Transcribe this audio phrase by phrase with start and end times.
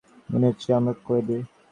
[0.31, 1.37] মনে হচ্ছে আমরা কয়েদী!